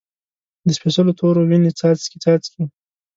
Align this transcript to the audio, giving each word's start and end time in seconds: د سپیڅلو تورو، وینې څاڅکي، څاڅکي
د 0.65 0.67
سپیڅلو 0.77 1.17
تورو، 1.19 1.41
وینې 1.49 1.71
څاڅکي، 1.79 2.17
څاڅکي 2.23 2.61